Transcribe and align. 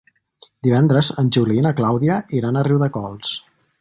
Divendres 0.67 1.09
en 1.23 1.29
Juli 1.37 1.57
i 1.59 1.65
na 1.67 1.73
Clàudia 1.81 2.17
iran 2.41 2.59
a 2.59 2.65
Riudecols. 2.69 3.37